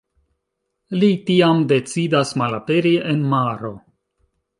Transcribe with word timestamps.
Li 1.01 1.09
tiam 1.27 1.61
decidas 1.71 2.31
malaperi 2.43 2.95
en 3.13 3.21
maro. 3.35 3.71